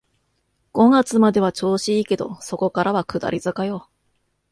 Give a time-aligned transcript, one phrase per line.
[0.73, 3.87] 五月までは調子いいけど、そこからは下り坂よ